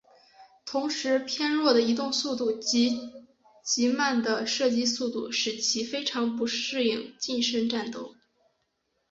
[0.65, 3.11] 同时偏弱的移动速度及
[3.63, 8.15] 极慢的射击速度使其非常不适应近身战斗。